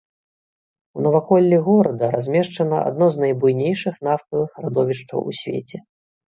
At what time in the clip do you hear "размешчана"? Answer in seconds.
2.17-2.77